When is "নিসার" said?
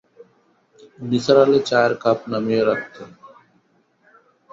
0.99-1.37